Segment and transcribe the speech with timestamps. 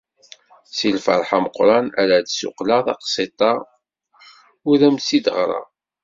[0.77, 3.53] S lferḥ ameqqran ara d-ssuqleɣ taqsiṭ-a
[4.67, 5.65] u ad m-tt-id-ɣreɣ.